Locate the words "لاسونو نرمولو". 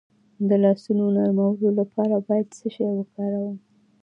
0.63-1.69